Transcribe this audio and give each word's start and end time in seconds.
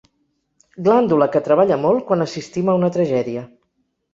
Glàndula 0.87 1.27
que 1.35 1.43
treballa 1.49 1.77
molt 1.83 2.03
quan 2.09 2.25
assistim 2.27 2.73
a 2.73 2.79
una 2.81 2.91
tragèdia. 2.97 3.45